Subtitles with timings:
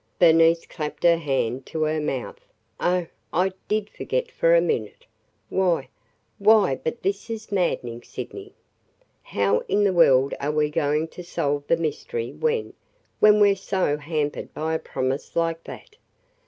[0.17, 2.39] Bernice clapped her hand to her mouth.
[2.79, 5.05] "Oh, I did forget for a minute!
[5.49, 5.89] Why–
[6.39, 8.55] why but this is maddening, Sydney!
[9.21, 12.73] How in the world are we going to solve the mystery when–
[13.19, 15.97] when we 're so hampered by a promise like that?"